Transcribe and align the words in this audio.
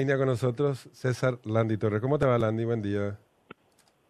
Línea 0.00 0.16
con 0.16 0.28
nosotros 0.28 0.88
César 0.92 1.40
Landy 1.42 1.76
Torres. 1.76 2.00
¿Cómo 2.00 2.20
te 2.20 2.24
va, 2.24 2.38
Landy? 2.38 2.64
Buen 2.64 2.80
día. 2.80 3.18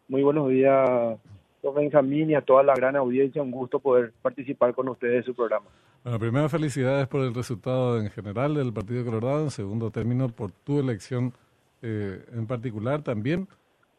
Muy 0.06 0.22
buenos 0.22 0.50
días, 0.50 1.18
don 1.62 1.74
Benjamín, 1.74 2.28
y 2.28 2.34
a 2.34 2.42
toda 2.42 2.62
la 2.62 2.74
gran 2.74 2.94
audiencia. 2.94 3.40
Un 3.40 3.50
gusto 3.50 3.80
poder 3.80 4.12
participar 4.20 4.74
con 4.74 4.86
ustedes 4.90 5.16
en 5.16 5.24
su 5.24 5.34
programa. 5.34 5.64
Bueno, 6.04 6.18
primero 6.18 6.48
felicidades 6.50 7.08
por 7.08 7.22
el 7.22 7.34
resultado 7.34 7.98
en 7.98 8.10
general 8.10 8.56
del 8.56 8.70
Partido 8.70 9.02
Colorado. 9.02 9.44
En 9.44 9.50
segundo 9.50 9.90
término, 9.90 10.28
por 10.28 10.52
tu 10.52 10.78
elección 10.78 11.32
eh, 11.80 12.22
en 12.34 12.46
particular. 12.46 13.00
También 13.00 13.48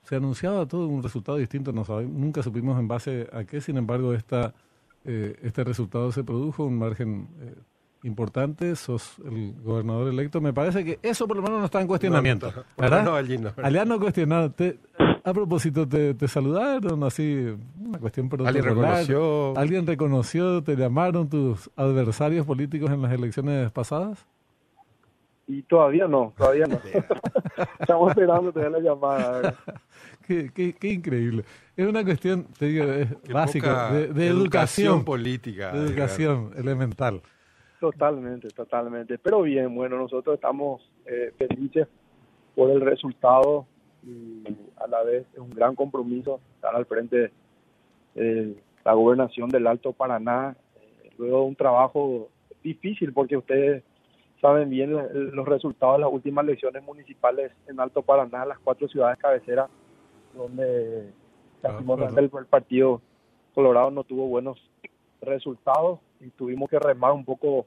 se 0.04 0.16
anunciaba 0.16 0.68
todo 0.68 0.88
un 0.88 1.02
resultado 1.02 1.40
distinto. 1.40 1.74
No 1.74 1.84
nunca 2.04 2.44
supimos 2.44 2.80
en 2.80 2.88
base 2.88 3.28
a 3.34 3.46
qué. 3.46 3.62
Sin 3.62 3.78
embargo, 3.78 4.14
esta, 4.14 4.54
eh, 5.06 5.36
este 5.42 5.64
resultado 5.64 6.12
se 6.12 6.24
produjo, 6.24 6.66
un 6.66 6.78
margen... 6.78 7.30
Eh, 7.42 7.56
importante, 8.04 8.76
sos 8.76 9.18
el 9.26 9.54
gobernador 9.62 10.08
electo. 10.08 10.42
Me 10.42 10.54
parece 10.54 10.84
que 10.84 11.00
eso 11.02 11.28
por 11.28 11.38
lo 11.38 11.44
menos 11.44 11.60
no 11.60 11.66
está 11.66 11.82
en 11.82 11.88
cuestionamiento. 11.88 12.52
¿verdad? 12.78 13.04
No, 13.04 13.16
allí 13.16 13.38
no. 13.38 13.52
Allá 13.62 13.86
no 13.86 14.00
cuestionado. 14.00 14.54
a 15.24 15.34
propósito, 15.34 15.88
te, 15.88 16.14
te, 16.14 16.28
saludaron 16.28 17.04
así, 17.04 17.56
una 17.80 18.00
cuestión 18.00 18.30
¿Alguien 18.46 18.66
reconoció? 18.66 19.58
¿Alguien 19.58 19.88
reconoció, 19.88 20.64
te 20.64 20.76
llamaron 20.76 21.30
tus 21.30 21.70
adversarios 21.76 22.46
políticos 22.46 22.90
en 22.92 23.02
las 23.02 23.12
elecciones 23.12 23.72
pasadas? 23.72 24.26
Y 25.50 25.64
todavía 25.64 26.08
no, 26.08 26.32
todavía 26.38 26.68
no. 26.68 26.80
Estamos 27.80 28.12
esperando 28.12 28.54
tener 28.54 28.72
la 28.72 28.80
llamada. 28.80 29.56
Qué, 30.28 30.52
qué, 30.54 30.74
qué, 30.74 30.90
increíble. 30.90 31.44
Es 31.76 31.88
una 31.88 32.04
cuestión, 32.04 32.46
te 32.60 32.68
digo, 32.68 32.86
básica, 33.34 33.92
de, 33.92 34.28
educación, 34.28 35.04
política. 35.04 35.72
De 35.72 35.88
educación 35.88 36.52
elemental. 36.56 37.24
Totalmente, 37.80 38.50
totalmente. 38.50 39.18
Pero 39.18 39.42
bien, 39.44 39.74
bueno, 39.74 39.98
nosotros 39.98 40.36
estamos 40.36 40.82
eh, 41.06 41.34
felices 41.38 41.88
por 42.56 42.70
el 42.72 42.82
resultado 42.82 43.66
y 44.04 44.44
a 44.78 44.88
la 44.88 45.04
vez 45.04 45.26
es 45.34 45.40
un 45.40 45.50
gran 45.52 45.76
compromiso 45.76 46.42
estar 46.56 46.76
al 46.76 46.86
frente 46.86 47.32
de 48.16 48.56
la 48.84 48.94
gobernación 48.94 49.50
del 49.50 49.68
Alto 49.68 49.94
Paraná, 49.94 50.56
eh, 50.76 51.10
luego 51.18 51.40
de 51.40 51.46
un 51.46 51.56
trabajo 51.56 52.30
difícil 52.62 53.14
porque 53.14 53.38
ustedes 53.38 53.84
saben 54.42 54.70
bien 54.70 54.92
los 54.92 55.48
resultados 55.48 55.98
de 55.98 56.02
las 56.02 56.14
últimas 56.14 56.44
elecciones 56.44 56.84
municipales 56.84 57.52
en 57.68 57.80
Alto 57.80 58.02
Paraná, 58.02 58.46
las 58.46 58.60
cuatro 58.60 58.88
ciudades 58.90 59.18
cabeceras, 59.20 59.70
donde 60.34 61.12
ah, 61.64 61.80
el 62.18 62.30
partido 62.48 63.02
Colorado 63.54 63.92
no 63.92 64.04
tuvo 64.04 64.28
buenos 64.28 64.62
resultados 65.22 66.00
y 66.20 66.30
tuvimos 66.32 66.70
que 66.70 66.80
remar 66.80 67.12
un 67.12 67.26
poco 67.26 67.66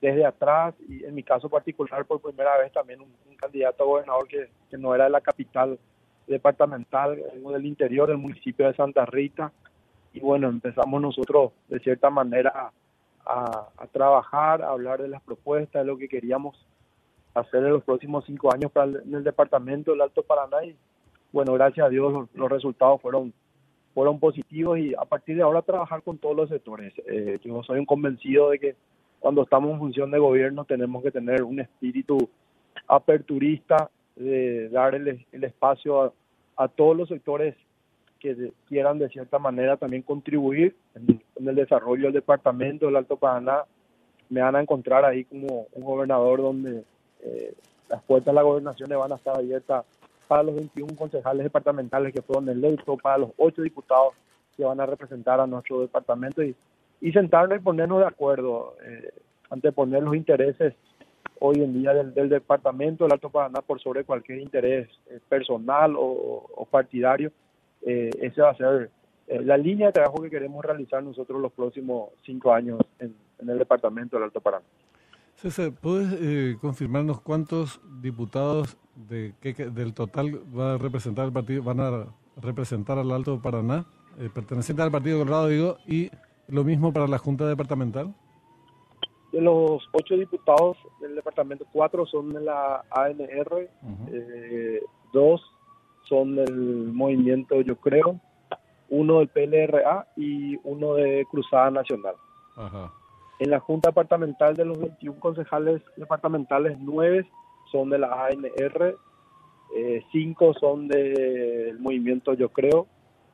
desde 0.00 0.26
atrás 0.26 0.74
y 0.88 1.04
en 1.04 1.14
mi 1.14 1.22
caso 1.22 1.48
particular 1.48 2.04
por 2.04 2.20
primera 2.20 2.58
vez 2.58 2.72
también 2.72 3.00
un, 3.00 3.12
candidato 3.36 3.82
a 3.82 3.86
gobernador 3.86 4.26
que, 4.26 4.48
no 4.78 4.94
era 4.94 5.04
de 5.04 5.10
la 5.10 5.20
capital 5.20 5.78
departamental, 6.26 7.16
del 7.16 7.66
interior 7.66 8.08
del 8.08 8.16
municipio 8.16 8.66
de 8.66 8.74
Santa 8.74 9.04
Rita. 9.04 9.52
Y 10.14 10.20
bueno, 10.20 10.48
empezamos 10.48 11.02
nosotros 11.02 11.52
de 11.68 11.78
cierta 11.80 12.08
manera 12.08 12.72
a, 13.26 13.86
trabajar, 13.92 14.62
a 14.62 14.70
hablar 14.70 15.02
de 15.02 15.08
las 15.08 15.22
propuestas, 15.22 15.82
de 15.82 15.86
lo 15.86 15.98
que 15.98 16.08
queríamos 16.08 16.56
hacer 17.34 17.64
en 17.64 17.72
los 17.72 17.84
próximos 17.84 18.24
cinco 18.24 18.52
años 18.52 18.72
para 18.72 18.86
el, 18.86 19.02
en 19.04 19.14
el 19.14 19.24
departamento 19.24 19.90
del 19.90 20.00
Alto 20.00 20.22
Paraná 20.22 20.64
y 20.64 20.76
bueno, 21.32 21.52
gracias 21.54 21.84
a 21.84 21.90
Dios 21.90 22.28
los 22.32 22.48
resultados 22.50 23.02
fueron 23.02 23.34
fueron 23.94 24.18
positivos 24.18 24.78
y 24.78 24.94
a 24.94 25.04
partir 25.04 25.36
de 25.36 25.42
ahora 25.42 25.62
trabajar 25.62 26.02
con 26.02 26.18
todos 26.18 26.36
los 26.36 26.48
sectores. 26.48 26.92
Eh, 27.06 27.38
yo 27.42 27.62
soy 27.62 27.78
un 27.78 27.86
convencido 27.86 28.50
de 28.50 28.58
que 28.58 28.74
cuando 29.20 29.42
estamos 29.42 29.70
en 29.70 29.78
función 29.78 30.10
de 30.10 30.18
gobierno 30.18 30.64
tenemos 30.64 31.02
que 31.02 31.12
tener 31.12 31.44
un 31.44 31.60
espíritu 31.60 32.28
aperturista, 32.88 33.88
de 34.16 34.68
dar 34.68 34.94
el, 34.94 35.24
espacio 35.32 36.12
a, 36.56 36.68
todos 36.68 36.96
los 36.96 37.08
sectores 37.08 37.56
que 38.20 38.52
quieran 38.68 38.98
de 38.98 39.08
cierta 39.08 39.38
manera 39.38 39.76
también 39.76 40.02
contribuir 40.02 40.76
en, 40.94 41.20
el 41.48 41.54
desarrollo 41.54 42.04
del 42.04 42.12
departamento 42.12 42.86
del 42.86 42.96
Alto 42.96 43.16
Paraná. 43.16 43.64
Me 44.28 44.40
van 44.40 44.56
a 44.56 44.60
encontrar 44.60 45.04
ahí 45.04 45.24
como 45.24 45.66
un 45.72 45.84
gobernador 45.84 46.42
donde 46.42 46.84
eh, 47.22 47.54
las 47.88 48.02
puertas 48.02 48.32
de 48.32 48.34
la 48.34 48.42
gobernación 48.42 48.88
van 48.88 49.12
a 49.12 49.16
estar 49.16 49.36
abiertas 49.36 49.84
para 50.26 50.42
los 50.42 50.54
21 50.54 50.96
concejales 50.96 51.44
departamentales 51.44 52.12
que 52.12 52.22
fueron 52.22 52.48
electos, 52.48 53.00
para 53.00 53.18
los 53.18 53.30
8 53.36 53.62
diputados 53.62 54.14
que 54.56 54.64
van 54.64 54.80
a 54.80 54.86
representar 54.86 55.40
a 55.40 55.46
nuestro 55.46 55.80
departamento 55.80 56.42
y, 56.42 56.54
y 57.00 57.12
sentarnos 57.12 57.58
y 57.58 57.62
ponernos 57.62 58.00
de 58.00 58.06
acuerdo, 58.06 58.76
eh, 58.84 59.12
anteponer 59.50 60.02
los 60.02 60.14
intereses 60.14 60.74
hoy 61.40 61.60
en 61.60 61.74
día 61.74 61.92
del, 61.92 62.28
departamento 62.28 63.04
del 63.04 63.14
Alto 63.14 63.30
Paraná 63.30 63.60
por 63.60 63.80
sobre 63.80 64.04
cualquier 64.04 64.38
interés 64.38 64.88
eh, 65.10 65.18
personal 65.28 65.94
o, 65.96 66.66
partidario. 66.70 67.32
Eh, 67.82 68.10
va 68.40 68.50
a 68.50 68.56
ser 68.56 68.90
eh, 69.26 69.42
la 69.42 69.56
línea 69.56 69.88
de 69.88 69.92
trabajo 69.92 70.22
que 70.22 70.30
queremos 70.30 70.64
realizar 70.64 71.02
nosotros 71.02 71.40
los 71.40 71.52
próximos 71.52 72.10
cinco 72.24 72.52
años 72.52 72.80
en, 72.98 73.14
en 73.38 73.50
el 73.50 73.58
departamento 73.58 74.16
del 74.16 74.24
Alto 74.24 74.40
Paraná. 74.40 74.64
César, 75.36 75.72
¿puedes 75.72 76.12
eh, 76.20 76.56
confirmarnos 76.60 77.20
cuántos 77.20 77.80
diputados 78.00 78.76
de, 78.96 79.32
del 79.72 79.94
total 79.94 80.40
va 80.56 80.74
a 80.74 80.78
representar 80.78 81.26
el 81.26 81.32
partido, 81.32 81.62
van 81.62 81.80
a 81.80 82.06
representar 82.40 82.98
al 82.98 83.10
Alto 83.10 83.40
Paraná, 83.40 83.84
eh, 84.18 84.28
perteneciente 84.32 84.82
al 84.82 84.90
Partido 84.90 85.18
Colorado, 85.18 85.48
digo, 85.48 85.76
y 85.86 86.10
lo 86.48 86.64
mismo 86.64 86.92
para 86.92 87.06
la 87.06 87.18
Junta 87.18 87.46
Departamental? 87.46 88.14
De 89.32 89.40
los 89.40 89.82
ocho 89.92 90.16
diputados 90.16 90.76
del 91.00 91.16
departamento, 91.16 91.66
cuatro 91.72 92.06
son 92.06 92.32
de 92.32 92.40
la 92.40 92.84
ANR, 92.90 93.68
eh, 94.12 94.80
dos 95.12 95.42
son 96.04 96.36
del 96.36 96.92
movimiento 96.92 97.60
Yo 97.62 97.76
Creo, 97.76 98.20
uno 98.90 99.18
del 99.18 99.28
PLRA 99.28 100.06
y 100.16 100.56
uno 100.62 100.94
de 100.94 101.26
Cruzada 101.30 101.70
Nacional. 101.70 102.14
Ajá. 102.56 102.92
En 103.40 103.50
la 103.50 103.58
Junta 103.58 103.88
Departamental 103.88 104.54
de 104.54 104.64
los 104.64 104.78
21 104.78 105.18
concejales 105.18 105.82
departamentales, 105.96 106.78
9 106.78 107.26
son 107.74 107.90
de 107.90 107.98
la 107.98 108.26
ANR, 108.26 108.96
5 110.12 110.50
eh, 110.50 110.54
son 110.60 110.86
del 110.86 111.76
movimiento 111.80 112.34
Yo 112.34 112.48
Creo, 112.50 112.86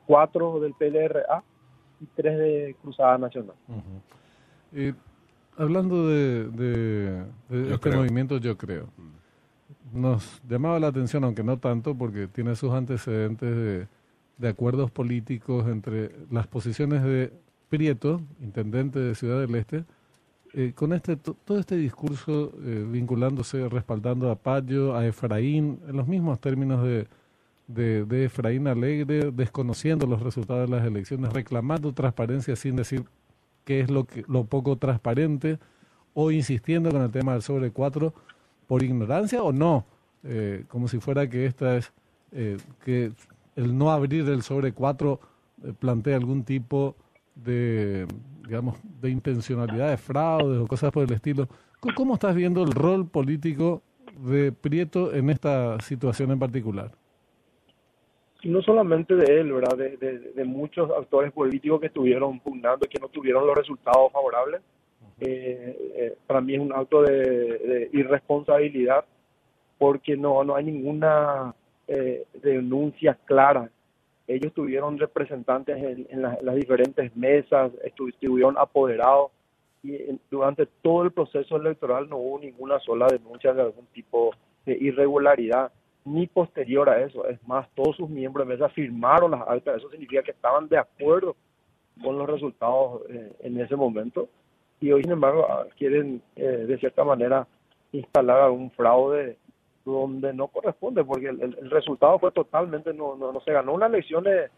4 0.07 0.59
del 0.61 0.73
PLRA 0.73 1.43
y 1.99 2.07
3 2.07 2.37
de 2.39 2.75
Cruzada 2.81 3.19
Nacional. 3.19 3.55
hablando 5.55 6.07
de, 6.07 7.23
este 7.51 7.91
movimiento 7.91 8.37
Yo 8.39 8.57
Creo, 8.57 8.87
nos 9.93 10.41
llamaba 10.49 10.79
la 10.79 10.87
atención, 10.87 11.23
aunque 11.23 11.43
no 11.43 11.59
tanto, 11.59 11.93
porque 11.93 12.27
tiene 12.27 12.55
sus 12.55 12.71
antecedentes 12.71 13.55
de, 13.55 13.87
de 14.39 14.47
acuerdos 14.47 14.89
políticos 14.89 15.67
entre 15.67 16.09
las 16.31 16.47
posiciones 16.47 17.03
de 17.03 17.31
Prieto, 17.69 18.21
intendente 18.41 18.97
de 18.97 19.13
Ciudad 19.13 19.39
del 19.39 19.53
Este, 19.53 19.85
eh, 20.53 20.73
con 20.75 20.91
este 20.91 21.15
todo 21.15 21.59
este 21.59 21.77
discurso 21.77 22.51
eh, 22.65 22.85
vinculándose, 22.89 23.69
respaldando 23.69 24.29
a 24.29 24.35
Payo, 24.35 24.95
a 24.95 25.05
Efraín, 25.07 25.79
en 25.87 25.95
los 25.95 26.07
mismos 26.07 26.41
términos 26.41 26.83
de, 26.83 27.07
de, 27.67 28.25
Efraín 28.25 28.67
Alegre, 28.67 29.31
desconociendo 29.31 30.05
los 30.05 30.21
resultados 30.21 30.69
de 30.69 30.75
las 30.75 30.85
elecciones, 30.85 31.31
reclamando 31.31 31.93
transparencia 31.93 32.57
sin 32.57 32.75
decir 32.75 33.05
qué 33.63 33.79
es 33.79 33.89
lo, 33.89 34.03
que, 34.03 34.25
lo 34.27 34.43
poco 34.43 34.75
transparente, 34.75 35.57
o 36.13 36.31
insistiendo 36.31 36.91
con 36.91 37.01
el 37.01 37.11
tema 37.11 37.31
del 37.31 37.43
sobre 37.43 37.71
4 37.71 38.13
por 38.67 38.83
ignorancia 38.83 39.41
o 39.43 39.53
no, 39.53 39.85
eh, 40.25 40.65
como 40.67 40.89
si 40.89 40.99
fuera 40.99 41.29
que 41.29 41.45
esta 41.45 41.77
es 41.77 41.93
que 42.85 43.11
el 43.57 43.77
no 43.77 43.91
abrir 43.91 44.27
el 44.29 44.41
sobre 44.41 44.71
4 44.71 45.19
plantea 45.79 46.15
algún 46.15 46.43
tipo 46.43 46.95
de, 46.95 47.10
digamos, 47.35 48.77
de 49.01 49.09
intencionalidad 49.09 49.89
de 49.89 49.97
fraude 49.97 50.57
o 50.57 50.67
cosas 50.67 50.91
por 50.91 51.03
el 51.03 51.13
estilo. 51.13 51.47
¿Cómo 51.95 52.13
estás 52.13 52.35
viendo 52.35 52.63
el 52.63 52.71
rol 52.71 53.07
político 53.07 53.81
de 54.19 54.51
Prieto 54.51 55.13
en 55.13 55.29
esta 55.29 55.79
situación 55.81 56.31
en 56.31 56.39
particular? 56.39 56.91
No 58.43 58.61
solamente 58.61 59.15
de 59.15 59.39
él, 59.39 59.53
¿verdad? 59.53 59.77
De, 59.77 60.45
muchos 60.45 60.89
actores 60.91 61.31
políticos 61.31 61.79
que 61.79 61.87
estuvieron 61.87 62.39
pugnando 62.39 62.85
y 62.85 62.89
que 62.89 62.99
no 62.99 63.07
tuvieron 63.07 63.45
los 63.45 63.55
resultados 63.55 64.11
favorables. 64.11 64.61
Eh, 65.19 65.93
eh, 65.95 66.15
para 66.25 66.41
mí 66.41 66.55
es 66.55 66.59
un 66.59 66.73
acto 66.73 67.03
de, 67.03 67.89
irresponsabilidad 67.93 69.05
porque 69.77 70.17
no, 70.17 70.43
no 70.43 70.55
hay 70.55 70.65
ninguna 70.65 71.53
eh, 71.87 72.25
denuncia 72.41 73.17
clara 73.25 73.69
ellos 74.35 74.53
tuvieron 74.53 74.97
representantes 74.97 75.77
en, 75.77 76.21
las 76.21 76.55
diferentes 76.55 77.15
mesas, 77.15 77.71
estuvieron 77.83 78.57
apoderados 78.57 79.31
y 79.83 79.97
durante 80.29 80.67
todo 80.81 81.03
el 81.03 81.11
proceso 81.11 81.57
electoral 81.57 82.07
no 82.09 82.17
hubo 82.17 82.39
ninguna 82.39 82.79
sola 82.79 83.07
denuncia 83.07 83.53
de 83.53 83.61
algún 83.63 83.85
tipo 83.87 84.31
de 84.65 84.77
irregularidad, 84.79 85.71
ni 86.05 86.27
posterior 86.27 86.89
a 86.89 87.01
eso. 87.03 87.27
Es 87.27 87.39
más, 87.47 87.67
todos 87.75 87.95
sus 87.95 88.09
miembros 88.09 88.47
de 88.47 88.53
mesa 88.53 88.69
firmaron 88.69 89.31
las 89.31 89.47
actas, 89.47 89.77
eso 89.77 89.89
significa 89.89 90.23
que 90.23 90.31
estaban 90.31 90.67
de 90.67 90.77
acuerdo 90.77 91.35
con 92.01 92.17
los 92.17 92.29
resultados 92.29 93.01
eh, 93.09 93.31
en 93.41 93.59
ese 93.59 93.75
momento. 93.75 94.29
Y 94.79 94.91
hoy, 94.91 95.03
sin 95.03 95.11
embargo, 95.11 95.45
ah, 95.49 95.65
quieren 95.77 96.21
eh, 96.35 96.65
de 96.67 96.77
cierta 96.77 97.03
manera 97.03 97.47
instalar 97.91 98.41
algún 98.41 98.71
fraude 98.71 99.37
donde 99.85 100.33
no 100.33 100.47
corresponde, 100.47 101.03
porque 101.03 101.29
el, 101.29 101.69
resultado 101.69 102.19
fue 102.19 102.31
totalmente, 102.31 102.93
no, 102.93 103.15
no, 103.15 103.41
se 103.41 103.51
ganó. 103.51 103.73
Una 103.73 103.87
elección 103.87 104.23
de, 104.23 104.49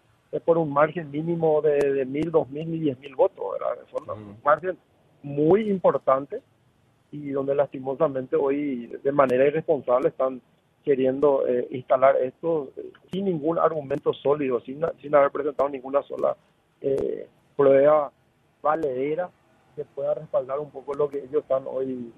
por 0.42 0.58
un 0.58 0.72
margen 0.72 1.12
mínimo 1.12 1.62
de, 1.62 1.78
de 1.78 2.06
mil, 2.06 2.32
dos 2.32 2.50
mil 2.50 2.74
y 2.74 2.80
diez 2.80 3.00
mil 3.00 3.16
votos, 3.16 3.46
Fue 3.92 4.02
un 4.14 4.38
margen 4.44 4.78
muy 5.22 5.70
importante 5.70 6.42
y 7.12 7.30
donde 7.30 7.56
lastimosamente 7.56 8.36
hoy 8.36 8.88
de 9.04 9.12
manera 9.12 9.46
irresponsable 9.46 10.10
están 10.10 10.42
queriendo 10.84 11.48
eh, 11.48 11.68
instalar 11.72 12.18
esto 12.18 12.72
eh, 12.76 12.92
sin 13.12 13.26
ningún 13.26 13.58
argumento 13.58 14.14
sólido, 14.14 14.60
sin, 14.62 14.82
sin 15.02 15.16
haber 15.16 15.32
presentado 15.32 15.70
ninguna 15.70 16.04
sola 16.04 16.36
eh, 16.82 17.28
prueba 17.56 18.12
valedera 18.62 19.30
que 19.76 19.86
pueda 19.86 20.16
respaldar 20.16 20.60
un 20.60 20.72
poco 20.72 20.94
lo 20.94 21.10
que 21.10 21.20
ellos 21.20 21.44
están 21.44 21.64
hoy 21.68 22.12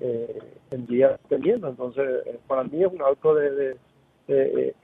en 0.00 0.86
día 0.86 1.18
teniendo. 1.28 1.68
Entonces, 1.68 2.22
para 2.46 2.64
mí 2.64 2.82
es 2.82 2.92
un 2.92 3.02
acto 3.02 3.34
de, 3.34 3.76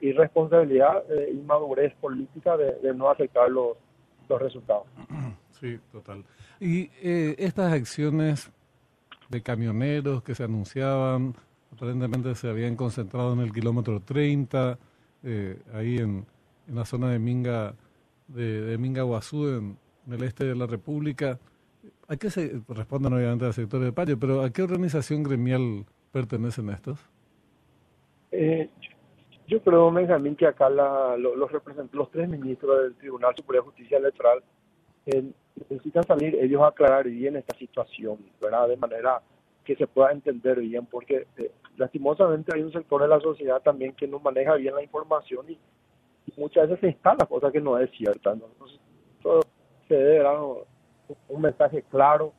irresponsabilidad 0.00 1.04
e 1.10 1.32
inmadurez 1.32 1.94
política 2.00 2.56
de, 2.56 2.94
no 2.94 3.10
aceptar 3.10 3.50
los, 3.50 3.76
los 4.28 4.40
resultados. 4.40 4.86
Sí, 5.60 5.78
total. 5.92 6.24
Y 6.58 6.90
estas 7.00 7.72
acciones 7.72 8.50
de 9.32 9.42
camioneros 9.42 10.22
que 10.22 10.34
se 10.34 10.44
anunciaban, 10.44 11.34
aparentemente 11.72 12.34
se 12.34 12.48
habían 12.48 12.76
concentrado 12.76 13.32
en 13.32 13.40
el 13.40 13.52
kilómetro 13.52 14.00
30, 14.00 14.78
eh, 15.24 15.58
ahí 15.72 15.96
en, 15.96 16.26
en, 16.68 16.74
la 16.74 16.84
zona 16.84 17.10
de 17.10 17.18
Minga, 17.18 17.74
de, 18.28 18.60
de 18.60 18.78
Minga 18.78 19.02
Guazú, 19.02 19.48
en, 19.48 19.78
el 20.10 20.22
este 20.22 20.44
de 20.44 20.54
la 20.54 20.66
República. 20.66 21.38
¿A 22.08 22.16
qué 22.16 22.30
se 22.30 22.60
responden 22.68 23.12
obviamente 23.12 23.44
al 23.44 23.52
sector 23.52 23.80
de 23.80 23.92
Payo, 23.92 24.18
pero 24.18 24.42
a 24.42 24.50
qué 24.50 24.62
organización 24.62 25.22
gremial 25.22 25.84
pertenecen 26.12 26.70
estos? 26.70 26.98
Eh, 28.30 28.70
yo 29.48 29.62
creo, 29.62 29.90
Benjamín, 29.90 30.36
que 30.36 30.46
acá 30.46 30.70
la, 30.70 31.16
los, 31.16 31.36
los 31.92 32.10
tres 32.10 32.28
ministros 32.28 32.82
del 32.82 32.94
Tribunal 32.94 33.34
Superior 33.36 33.64
de 33.64 33.70
Justicia 33.70 33.98
Electoral 33.98 34.42
eh, 35.06 35.24
necesitan 35.68 36.04
salir 36.04 36.34
ellos 36.36 36.62
a 36.62 36.68
aclarar 36.68 37.08
bien 37.08 37.36
esta 37.36 37.56
situación, 37.56 38.18
¿verdad? 38.40 38.68
De 38.68 38.76
manera 38.76 39.20
que 39.64 39.76
se 39.76 39.86
pueda 39.86 40.12
entender 40.12 40.60
bien, 40.60 40.86
porque 40.86 41.26
eh, 41.36 41.50
lastimosamente 41.76 42.52
hay 42.54 42.62
un 42.62 42.72
sector 42.72 43.02
de 43.02 43.08
la 43.08 43.20
sociedad 43.20 43.60
también 43.62 43.94
que 43.94 44.06
no 44.06 44.20
maneja 44.20 44.54
bien 44.54 44.74
la 44.74 44.82
información 44.82 45.46
y, 45.50 45.58
muchas 46.36 46.66
veces 46.66 46.80
se 46.80 46.86
instala 46.86 47.26
cosa 47.26 47.50
que 47.50 47.60
no 47.60 47.76
es 47.78 47.90
cierta. 47.90 48.32
Entonces, 48.32 48.80
se 49.86 49.94
debe 49.94 50.20
un 51.28 51.42
mensaje 51.42 51.82
claro 51.90 52.32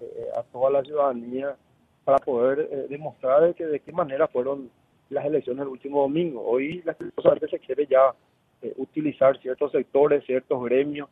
eh, 0.00 0.26
a 0.36 0.42
toda 0.44 0.70
la 0.70 0.82
ciudadanía 0.82 1.56
para 2.04 2.18
poder 2.18 2.68
eh, 2.70 2.86
demostrar 2.88 3.42
de, 3.42 3.54
que, 3.54 3.66
de 3.66 3.80
qué 3.80 3.92
manera 3.92 4.28
fueron 4.28 4.70
las 5.08 5.24
elecciones 5.24 5.62
el 5.62 5.68
último 5.68 6.02
domingo. 6.02 6.42
Hoy 6.42 6.82
lastimosamente 6.84 7.48
se 7.48 7.58
quiere 7.58 7.86
ya 7.86 8.14
utilizar 8.76 9.38
ciertos 9.40 9.72
sectores, 9.72 10.24
ciertos 10.26 10.62
gremios 10.64 11.08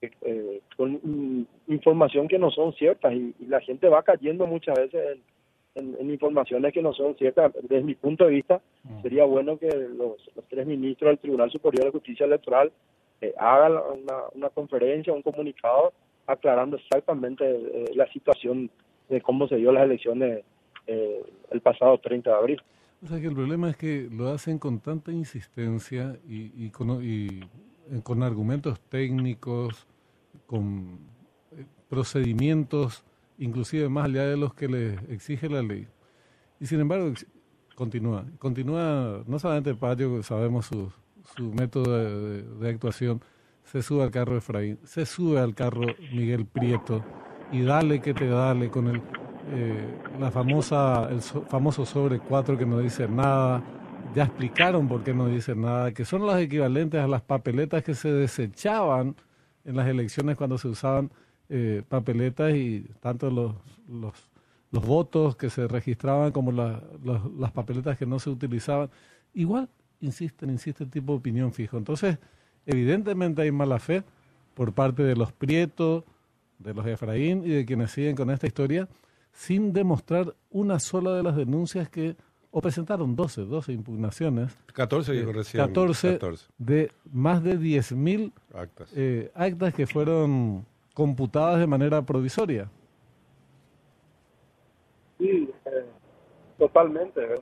eh, 0.00 0.60
con 0.76 1.48
información 1.66 2.28
que 2.28 2.38
no 2.38 2.52
son 2.52 2.72
ciertas 2.74 3.12
y, 3.12 3.34
la 3.48 3.60
gente 3.60 3.88
va 3.88 4.04
cayendo 4.04 4.46
muchas 4.46 4.76
veces 4.78 5.18
en, 5.74 6.08
informaciones 6.08 6.72
que 6.72 6.82
no 6.82 6.92
son 6.92 7.16
ciertas. 7.16 7.52
Desde 7.62 7.82
mi 7.82 7.96
punto 7.96 8.24
de 8.24 8.30
vista, 8.30 8.60
mm. 8.84 9.02
sería 9.02 9.24
bueno 9.24 9.58
que 9.58 9.68
los, 9.68 10.16
tres 10.48 10.66
ministros 10.68 11.10
del 11.10 11.18
Tribunal 11.18 11.50
Superior 11.50 11.86
de 11.86 11.90
Justicia 11.90 12.26
Electoral 12.26 12.70
eh, 13.20 13.34
hagan 13.36 13.72
una, 14.34 14.50
conferencia, 14.50 15.12
un 15.12 15.22
comunicado 15.22 15.92
aclarando 16.28 16.76
exactamente 16.76 17.44
eh, 17.44 17.84
la 17.94 18.06
situación 18.12 18.70
de 19.08 19.20
cómo 19.20 19.48
se 19.48 19.56
dio 19.56 19.72
las 19.72 19.84
elecciones 19.84 20.44
eh, 20.86 21.22
el 21.50 21.60
pasado 21.60 21.98
30 21.98 22.30
de 22.30 22.36
abril. 22.36 22.62
O 23.02 23.06
sea 23.06 23.20
que 23.20 23.26
el 23.26 23.34
problema 23.34 23.70
es 23.70 23.76
que 23.76 24.08
lo 24.10 24.28
hacen 24.28 24.58
con 24.58 24.80
tanta 24.80 25.12
insistencia 25.12 26.16
y, 26.28 26.52
y, 26.66 26.70
con, 26.70 27.02
y 27.02 27.40
eh, 27.90 28.00
con 28.02 28.22
argumentos 28.22 28.80
técnicos, 28.80 29.86
con 30.46 30.98
eh, 31.52 31.64
procedimientos, 31.88 33.04
inclusive 33.38 33.88
más 33.88 34.06
allá 34.06 34.24
de 34.24 34.36
los 34.36 34.52
que 34.54 34.68
le 34.68 34.94
exige 35.12 35.48
la 35.48 35.62
ley. 35.62 35.86
Y 36.60 36.66
sin 36.66 36.80
embargo, 36.80 37.12
continúa. 37.74 38.24
Continúa, 38.38 39.22
no 39.26 39.38
solamente 39.38 39.74
Patio, 39.74 40.22
sabemos 40.22 40.66
su, 40.66 40.92
su 41.36 41.52
método 41.52 42.58
de, 42.58 42.68
actuación, 42.68 43.22
se 43.70 43.82
sube 43.82 44.02
al 44.02 44.10
carro 44.10 44.36
Efraín, 44.36 44.78
se 44.84 45.04
sube 45.04 45.38
al 45.38 45.54
carro 45.54 45.86
Miguel 46.12 46.46
Prieto 46.46 47.04
y 47.52 47.62
dale 47.62 48.00
que 48.00 48.14
te 48.14 48.26
dale 48.26 48.70
con 48.70 48.88
el, 48.88 49.02
eh, 49.52 49.86
la 50.18 50.30
famosa, 50.30 51.08
el 51.10 51.20
famoso 51.20 51.84
sobre 51.84 52.18
cuatro 52.18 52.56
que 52.56 52.64
no 52.64 52.78
dice 52.78 53.06
nada, 53.08 53.62
ya 54.14 54.24
explicaron 54.24 54.88
por 54.88 55.04
qué 55.04 55.12
no 55.12 55.26
dicen 55.26 55.62
nada, 55.62 55.92
que 55.92 56.06
son 56.06 56.26
las 56.26 56.40
equivalentes 56.40 57.00
a 57.00 57.06
las 57.06 57.20
papeletas 57.20 57.82
que 57.82 57.94
se 57.94 58.10
desechaban 58.10 59.16
en 59.64 59.76
las 59.76 59.86
elecciones 59.86 60.36
cuando 60.36 60.56
se 60.56 60.68
usaban 60.68 61.10
eh, 61.50 61.82
papeletas 61.86 62.54
y 62.54 62.86
tanto 63.00 63.30
los, 63.30 63.54
los, 63.86 64.14
los, 64.70 64.86
votos 64.86 65.36
que 65.36 65.50
se 65.50 65.68
registraban 65.68 66.32
como 66.32 66.52
las 66.52 67.52
papeletas 67.52 67.98
que 67.98 68.06
no 68.06 68.18
se 68.18 68.30
utilizaban. 68.30 68.88
Igual 69.34 69.68
insisten, 70.00 70.50
insiste 70.50 70.84
el 70.84 70.90
tipo 70.90 71.12
de 71.12 71.18
opinión 71.18 71.52
fijo. 71.52 71.76
Entonces, 71.76 72.18
evidentemente 72.68 73.42
hay 73.42 73.50
mala 73.50 73.80
fe 73.80 74.04
por 74.54 74.72
parte 74.72 75.02
de 75.02 75.16
los 75.16 75.32
Prieto, 75.32 76.04
de 76.58 76.74
los 76.74 76.86
Efraín 76.86 77.42
y 77.44 77.48
de 77.48 77.64
quienes 77.64 77.90
siguen 77.90 78.14
con 78.14 78.30
esta 78.30 78.46
historia, 78.46 78.88
sin 79.32 79.72
demostrar 79.72 80.34
una 80.50 80.78
sola 80.78 81.14
de 81.14 81.22
las 81.22 81.34
denuncias 81.34 81.88
que 81.88 82.16
o 82.50 82.60
presentaron 82.60 83.14
12, 83.14 83.42
12 83.42 83.72
impugnaciones. 83.72 84.56
14 84.72 85.12
dijo 85.12 85.32
recién. 85.32 85.64
14, 85.66 86.18
de 86.56 86.90
más 87.12 87.42
de 87.42 87.58
10.000 87.58 88.32
actas. 88.54 88.90
Eh, 88.94 89.30
actas 89.34 89.74
que 89.74 89.86
fueron 89.86 90.64
computadas 90.94 91.60
de 91.60 91.66
manera 91.66 92.02
provisoria. 92.02 92.70
Sí, 95.18 95.50
eh, 95.66 95.86
totalmente. 96.58 97.20
¿eh? 97.22 97.40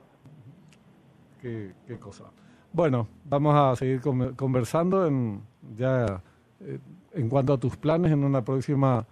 Qué, 1.41 1.73
qué, 1.87 1.97
cosa. 1.97 2.25
Bueno, 2.73 3.07
vamos 3.25 3.55
a 3.55 3.75
seguir 3.75 4.01
conversando 4.01 5.07
en, 5.07 5.41
ya 5.75 6.21
en 7.13 7.29
cuanto 7.29 7.53
a 7.53 7.57
tus 7.57 7.75
planes 7.77 8.11
en 8.11 8.23
una 8.23 8.43
próxima 8.43 9.05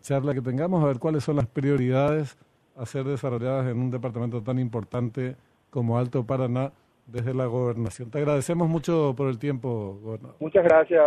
charla 0.00 0.34
que 0.34 0.40
tengamos, 0.40 0.82
a 0.82 0.86
ver 0.86 0.98
cuáles 0.98 1.24
son 1.24 1.36
las 1.36 1.46
prioridades 1.46 2.38
a 2.76 2.86
ser 2.86 3.04
desarrolladas 3.04 3.66
en 3.66 3.78
un 3.78 3.90
departamento 3.90 4.42
tan 4.42 4.58
importante 4.58 5.36
como 5.70 5.98
Alto 5.98 6.24
Paraná 6.24 6.72
desde 7.06 7.34
la 7.34 7.46
gobernación. 7.46 8.10
Te 8.10 8.18
agradecemos 8.18 8.68
mucho 8.68 9.14
por 9.16 9.28
el 9.28 9.38
tiempo, 9.38 9.98
gobernador. 10.02 10.36
Muchas 10.40 10.64
gracias, 10.64 11.02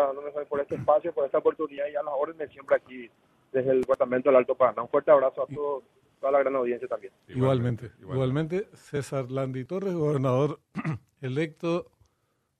por 0.49 0.59
este 0.59 0.75
espacio, 0.75 1.13
por 1.13 1.25
esta 1.25 1.37
oportunidad 1.37 1.85
y 1.91 1.95
a 1.95 2.03
las 2.03 2.13
órdenes 2.15 2.51
siempre 2.51 2.75
aquí 2.75 3.09
desde 3.51 3.71
el 3.71 3.81
departamento 3.81 4.29
del 4.29 4.37
Alto 4.37 4.55
Paraná. 4.55 4.83
Un 4.83 4.89
fuerte 4.89 5.11
abrazo 5.11 5.43
a 5.43 5.47
todos, 5.47 5.83
toda 6.19 6.31
la 6.31 6.39
gran 6.39 6.55
audiencia 6.55 6.87
también. 6.87 7.13
Igualmente, 7.27 7.91
igualmente. 8.01 8.67
César 8.73 9.31
Landi 9.31 9.63
Torres, 9.65 9.93
gobernador 9.93 10.59
electo 11.25 11.91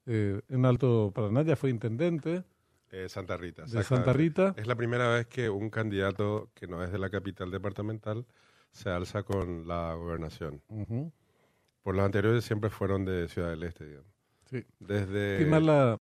eh, 0.06 0.40
en 0.48 0.64
Alto 0.64 1.12
Paraná, 1.14 1.42
ya 1.42 1.56
fue 1.56 1.70
intendente. 1.70 2.44
Eh, 2.90 3.08
Santa 3.08 3.36
Rita. 3.36 3.64
De 3.64 3.82
Santa 3.82 4.12
Rita. 4.12 4.54
Es 4.56 4.66
la 4.66 4.76
primera 4.76 5.08
vez 5.08 5.26
que 5.26 5.50
un 5.50 5.70
candidato 5.70 6.50
que 6.54 6.66
no 6.66 6.82
es 6.82 6.92
de 6.92 6.98
la 6.98 7.10
capital 7.10 7.50
departamental 7.50 8.26
se 8.70 8.90
alza 8.90 9.22
con 9.22 9.66
la 9.66 9.94
gobernación. 9.94 10.62
Por 11.82 11.94
los 11.94 12.04
anteriores 12.04 12.44
siempre 12.44 12.70
fueron 12.70 13.04
de 13.04 13.28
Ciudad 13.28 13.50
del 13.50 13.62
Este, 13.64 13.86
digamos. 13.86 14.10
Sí. 14.44 14.64
Desde... 14.78 15.38
¿Qué 15.38 15.46
más 15.46 15.62
la, 15.62 15.94